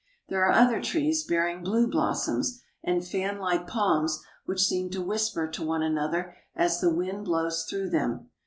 [0.29, 5.63] There are other trees bearing blue blossoms, and fanlike palms which seem to whisper to
[5.63, 8.31] one another as the wind blows through them.